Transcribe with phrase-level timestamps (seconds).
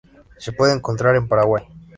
[0.39, 1.63] Se pueden encontrar en Paraguay.